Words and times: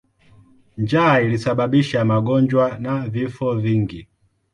Njaa 0.77 1.19
ilisababisha 1.19 2.05
magonjwa 2.05 2.77
na 2.79 3.07
vifo 3.09 3.55
vingi. 3.55 4.07